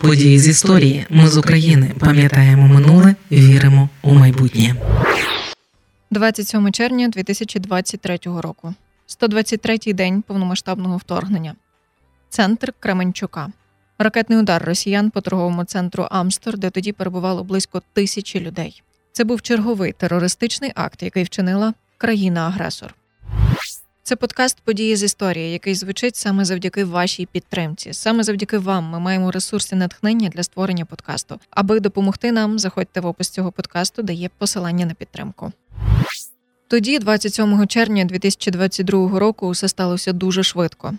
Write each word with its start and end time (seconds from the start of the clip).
Події 0.00 0.38
з 0.38 0.48
історії. 0.48 1.06
Ми 1.10 1.28
з 1.28 1.36
України 1.36 1.94
пам'ятаємо 1.98 2.68
минуле, 2.68 3.14
віримо 3.30 3.88
у 4.02 4.14
майбутнє. 4.14 4.74
27 6.10 6.72
червня 6.72 7.08
2023 7.08 8.18
року. 8.24 8.74
123-й 9.20 9.92
день 9.92 10.22
повномасштабного 10.22 10.96
вторгнення. 10.96 11.54
Центр 12.28 12.72
Кременчука. 12.80 13.48
Ракетний 13.98 14.38
удар 14.38 14.64
росіян 14.64 15.10
по 15.10 15.20
торговому 15.20 15.64
центру 15.64 16.06
Амстор, 16.10 16.58
де 16.58 16.70
тоді 16.70 16.92
перебувало 16.92 17.44
близько 17.44 17.82
тисячі 17.92 18.40
людей. 18.40 18.82
Це 19.12 19.24
був 19.24 19.42
черговий 19.42 19.92
терористичний 19.92 20.72
акт, 20.74 21.02
який 21.02 21.24
вчинила 21.24 21.74
країна-агресор. 21.98 22.94
Це 24.02 24.16
подкаст 24.16 24.58
Події 24.64 24.96
з 24.96 25.02
історії, 25.02 25.52
який 25.52 25.74
звучить 25.74 26.16
саме 26.16 26.44
завдяки 26.44 26.84
вашій 26.84 27.26
підтримці. 27.26 27.92
Саме 27.92 28.22
завдяки 28.22 28.58
вам 28.58 28.84
ми 28.84 29.00
маємо 29.00 29.30
ресурси 29.30 29.76
натхнення 29.76 30.28
для 30.28 30.42
створення 30.42 30.84
подкасту. 30.84 31.40
Аби 31.50 31.80
допомогти 31.80 32.32
нам, 32.32 32.58
заходьте 32.58 33.00
в 33.00 33.06
опис 33.06 33.28
цього 33.28 33.52
подкасту, 33.52 34.02
де 34.02 34.12
є 34.12 34.30
посилання 34.38 34.86
на 34.86 34.94
підтримку. 34.94 35.52
Тоді, 36.68 36.98
27 36.98 37.66
червня 37.66 38.04
2022 38.04 39.18
року, 39.18 39.46
усе 39.46 39.68
сталося 39.68 40.12
дуже 40.12 40.42
швидко. 40.42 40.94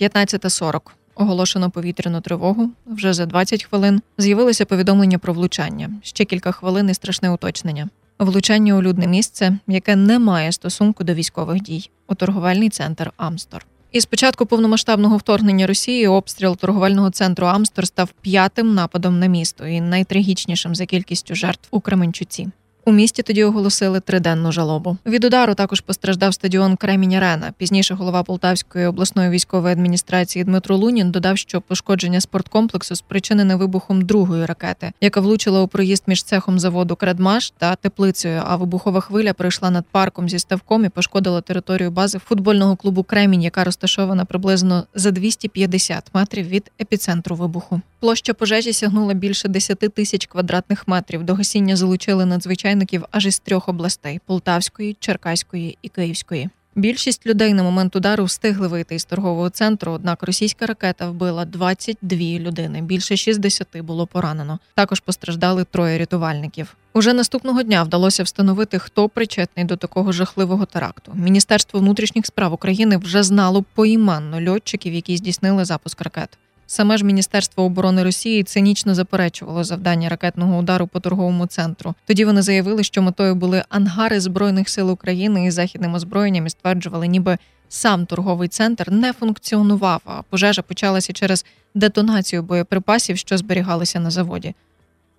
15.40. 0.00 0.80
Оголошено 1.14 1.70
повітряну 1.70 2.20
тривогу. 2.20 2.70
Вже 2.86 3.12
за 3.12 3.26
20 3.26 3.64
хвилин 3.64 4.02
з'явилося 4.18 4.64
повідомлення 4.64 5.18
про 5.18 5.32
влучання. 5.32 5.90
Ще 6.02 6.24
кілька 6.24 6.52
хвилин 6.52 6.90
і 6.90 6.94
страшне 6.94 7.30
уточнення. 7.30 7.88
Влучання 8.24 8.74
у 8.74 8.82
людне 8.82 9.06
місце, 9.06 9.58
яке 9.68 9.96
не 9.96 10.18
має 10.18 10.52
стосунку 10.52 11.04
до 11.04 11.14
військових 11.14 11.62
дій, 11.62 11.90
у 12.08 12.14
торговельний 12.14 12.68
центр 12.68 13.12
Амстор. 13.16 13.66
І 13.92 14.00
з 14.00 14.06
початку 14.06 14.46
повномасштабного 14.46 15.16
вторгнення 15.16 15.66
Росії 15.66 16.06
обстріл 16.06 16.56
торговельного 16.56 17.10
центру 17.10 17.46
Амстор 17.46 17.86
став 17.86 18.08
п'ятим 18.20 18.74
нападом 18.74 19.18
на 19.18 19.26
місто 19.26 19.66
і 19.66 19.80
найтрагічнішим 19.80 20.74
за 20.74 20.86
кількістю 20.86 21.34
жертв 21.34 21.68
у 21.70 21.80
Кременчуці. 21.80 22.48
У 22.84 22.92
місті 22.92 23.22
тоді 23.22 23.44
оголосили 23.44 24.00
триденну 24.00 24.52
жалобу. 24.52 24.96
Від 25.06 25.24
удару 25.24 25.54
також 25.54 25.80
постраждав 25.80 26.34
стадіон 26.34 26.76
Кремінь 26.76 27.14
Арена. 27.14 27.52
Пізніше 27.58 27.94
голова 27.94 28.22
Полтавської 28.22 28.86
обласної 28.86 29.30
військової 29.30 29.72
адміністрації 29.72 30.44
Дмитро 30.44 30.76
Лунін 30.76 31.10
додав, 31.10 31.38
що 31.38 31.60
пошкодження 31.60 32.20
спорткомплексу 32.20 32.96
спричинене 32.96 33.56
вибухом 33.56 34.02
другої 34.02 34.46
ракети, 34.46 34.92
яка 35.00 35.20
влучила 35.20 35.62
у 35.62 35.68
проїзд 35.68 36.02
між 36.06 36.22
цехом 36.22 36.58
заводу 36.58 36.96
Кредмаш 36.96 37.52
та 37.58 37.76
теплицею. 37.76 38.42
А 38.46 38.56
вибухова 38.56 39.00
хвиля 39.00 39.32
прийшла 39.32 39.70
над 39.70 39.84
парком 39.90 40.28
зі 40.28 40.38
ставком 40.38 40.84
і 40.84 40.88
пошкодила 40.88 41.40
територію 41.40 41.90
бази 41.90 42.18
футбольного 42.18 42.76
клубу 42.76 43.02
Кремінь, 43.02 43.42
яка 43.42 43.64
розташована 43.64 44.24
приблизно 44.24 44.84
за 44.94 45.10
250 45.10 46.10
метрів 46.14 46.48
від 46.48 46.70
епіцентру 46.80 47.36
вибуху. 47.36 47.80
Площа 48.00 48.34
пожежі 48.34 48.72
сягнула 48.72 49.14
більше 49.14 49.48
10 49.48 49.78
тисяч 49.78 50.26
квадратних 50.26 50.88
метрів. 50.88 51.24
До 51.24 51.34
гасіння 51.34 51.76
залучили 51.76 52.26
надзвичайників 52.74 53.04
аж 53.10 53.26
із 53.26 53.38
трьох 53.38 53.68
областей 53.68 54.20
Полтавської, 54.26 54.96
Черкаської 55.00 55.78
і 55.82 55.88
Київської. 55.88 56.50
Більшість 56.74 57.26
людей 57.26 57.54
на 57.54 57.62
момент 57.62 57.96
удару 57.96 58.24
встигли 58.24 58.68
вийти 58.68 58.94
із 58.94 59.04
торгового 59.04 59.50
центру. 59.50 59.92
Однак 59.92 60.22
російська 60.22 60.66
ракета 60.66 61.10
вбила 61.10 61.44
22 61.44 62.18
людини. 62.18 62.82
Більше 62.82 63.16
60 63.16 63.80
було 63.80 64.06
поранено. 64.06 64.58
Також 64.74 65.00
постраждали 65.00 65.64
троє 65.64 65.98
рятувальників. 65.98 66.76
Уже 66.94 67.12
наступного 67.12 67.62
дня 67.62 67.82
вдалося 67.82 68.22
встановити, 68.22 68.78
хто 68.78 69.08
причетний 69.08 69.64
до 69.64 69.76
такого 69.76 70.12
жахливого 70.12 70.64
теракту. 70.64 71.12
Міністерство 71.14 71.80
внутрішніх 71.80 72.26
справ 72.26 72.52
України 72.52 72.96
вже 72.96 73.22
знало 73.22 73.64
поіманно 73.74 74.50
льотчиків, 74.50 74.94
які 74.94 75.16
здійснили 75.16 75.64
запуск 75.64 76.00
ракет. 76.00 76.38
Саме 76.66 76.96
ж 76.96 77.04
Міністерство 77.04 77.64
оборони 77.64 78.02
Росії 78.02 78.42
цинічно 78.42 78.94
заперечувало 78.94 79.64
завдання 79.64 80.08
ракетного 80.08 80.58
удару 80.58 80.86
по 80.86 81.00
торговому 81.00 81.46
центру. 81.46 81.94
Тоді 82.06 82.24
вони 82.24 82.42
заявили, 82.42 82.84
що 82.84 83.02
метою 83.02 83.34
були 83.34 83.64
ангари 83.68 84.20
збройних 84.20 84.68
сил 84.68 84.90
України 84.90 85.46
із 85.46 85.54
західним 85.54 85.94
озброєнням 85.94 86.46
і 86.46 86.50
стверджували, 86.50 87.06
ніби 87.06 87.38
сам 87.68 88.06
торговий 88.06 88.48
центр 88.48 88.90
не 88.90 89.12
функціонував. 89.12 90.00
А 90.04 90.22
пожежа 90.22 90.62
почалася 90.62 91.12
через 91.12 91.44
детонацію 91.74 92.42
боєприпасів, 92.42 93.18
що 93.18 93.38
зберігалися 93.38 94.00
на 94.00 94.10
заводі. 94.10 94.54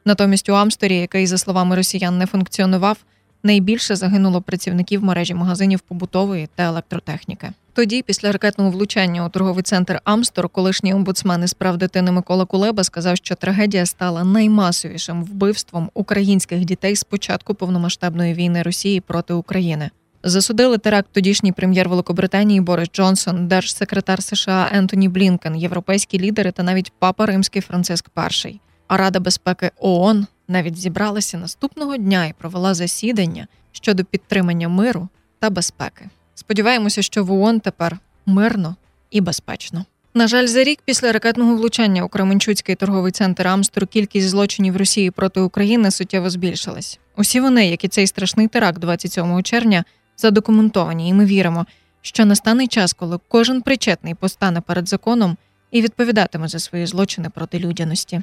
Натомість 0.06 0.50
у 0.50 0.54
Амсторі, 0.54 0.98
який, 0.98 1.28
за 1.28 1.38
словами 1.38 1.76
росіян, 1.76 2.18
не 2.18 2.26
функціонував, 2.26 2.98
найбільше 3.44 3.96
загинуло 3.96 4.42
працівників 4.42 5.04
мережі 5.04 5.34
магазинів 5.34 5.80
побутової 5.80 6.50
та 6.56 6.64
електротехніки. 6.64 7.52
Тоді, 7.76 8.02
після 8.02 8.32
ракетного 8.32 8.72
влучання 8.72 9.26
у 9.26 9.30
торговий 9.30 9.64
центр 9.64 10.02
Амстор, 10.04 10.50
колишній 10.50 10.94
омбудсмен 10.94 11.44
із 11.44 11.54
прав 11.54 11.78
дитини 11.78 12.12
Микола 12.12 12.46
Кулеба 12.46 12.84
сказав, 12.84 13.18
що 13.18 13.36
трагедія 13.36 13.86
стала 13.86 14.24
наймасовішим 14.24 15.24
вбивством 15.24 15.90
українських 15.94 16.66
дітей 16.66 16.96
з 16.96 17.04
початку 17.04 17.54
повномасштабної 17.54 18.34
війни 18.34 18.62
Росії 18.62 19.02
проти 19.02 19.34
України. 19.34 19.90
Засудили 20.24 20.78
теракт 20.78 21.08
тодішній 21.12 21.52
прем'єр 21.52 21.90
Великобританії 21.90 22.62
Борис 22.62 22.90
Джонсон, 22.94 23.48
держсекретар 23.48 24.24
США 24.24 24.70
Ентоні 24.72 25.10
Блінкен, 25.10 25.56
європейські 25.56 26.20
лідери 26.20 26.52
та 26.52 26.64
навіть 26.64 26.94
папа 27.00 27.26
римський 27.26 27.62
Франциск 27.62 28.10
І. 28.46 28.60
А 28.88 28.98
Рада 28.98 29.20
безпеки 29.20 29.72
ООН 29.80 30.28
навіть 30.48 30.78
зібралася 30.78 31.38
наступного 31.38 31.98
дня 31.98 32.26
і 32.26 32.34
провела 32.34 32.74
засідання 32.74 33.48
щодо 33.72 34.04
підтримання 34.04 34.70
миру 34.70 35.08
та 35.40 35.50
безпеки. 35.50 36.10
Сподіваємося, 36.36 37.02
що 37.02 37.24
в 37.24 37.32
ООН 37.32 37.60
тепер 37.60 37.98
мирно 38.26 38.76
і 39.12 39.22
безпечно. 39.22 39.86
На 40.14 40.28
жаль, 40.28 40.48
за 40.48 40.64
рік 40.64 40.80
після 40.86 41.12
ракетного 41.12 41.56
влучання 41.56 42.04
у 42.04 42.08
Кременчуцький 42.08 42.76
торговий 42.76 43.12
центр 43.12 43.48
Амстор 43.48 43.88
кількість 43.88 44.30
злочинів 44.30 44.78
Росії 44.78 45.12
проти 45.12 45.40
України 45.40 45.92
суттєво 45.92 46.30
збільшилась. 46.30 47.00
Усі 47.18 47.40
вони, 47.40 47.68
як 47.68 47.84
і 47.84 47.88
цей 47.88 48.08
страшний 48.08 48.48
теракт 48.48 48.80
27 48.80 49.44
червня, 49.44 49.84
задокументовані, 50.18 51.10
і 51.10 51.14
ми 51.14 51.26
віримо, 51.26 51.66
що 52.02 52.26
настане 52.26 52.68
час, 52.68 52.94
коли 52.94 53.20
кожен 53.28 53.62
причетний 53.62 54.16
постане 54.16 54.62
перед 54.62 54.90
законом 54.90 55.38
і 55.72 55.82
відповідатиме 55.82 56.48
за 56.48 56.60
свої 56.60 56.86
злочини 56.86 57.30
проти 57.30 57.60
людяності. 57.60 58.22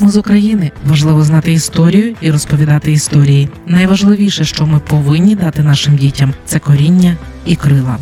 Ми 0.00 0.10
з 0.10 0.16
України 0.16 0.70
важливо 0.84 1.22
знати 1.22 1.52
історію 1.52 2.16
і 2.20 2.30
розповідати 2.30 2.92
історії. 2.92 3.48
Найважливіше, 3.66 4.44
що 4.44 4.66
ми 4.66 4.78
повинні 4.80 5.34
дати 5.36 5.62
нашим 5.62 5.96
дітям, 5.96 6.34
це 6.44 6.58
коріння 6.58 7.16
і 7.46 7.56
крила. 7.56 7.98